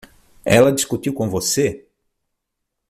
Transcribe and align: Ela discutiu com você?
Ela 0.45 0.71
discutiu 0.73 1.13
com 1.13 1.29
você? 1.29 1.85